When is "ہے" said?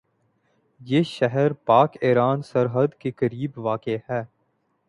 4.09-4.21